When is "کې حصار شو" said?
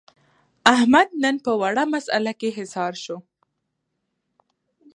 2.39-3.17